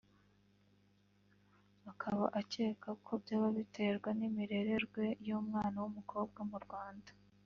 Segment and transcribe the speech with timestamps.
[1.91, 7.11] akaba acyeka ko byaba biterwa n'imirererwe y'umwana w'umukobwa mu Rwanda